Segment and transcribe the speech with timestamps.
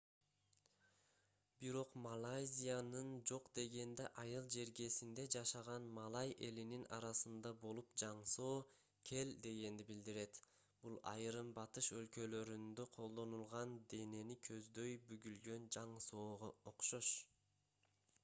[1.63, 8.55] бирок малайзиянын жок дегенде айыл жергесинде жашаган малай элинин арасында бул жаңсоо
[9.11, 10.41] кел дегенди билдирет
[10.87, 17.15] бул айрым батыш өлкөлөрүндө колдонулган денени көздөй бүгүлгөн жаңсоого окшош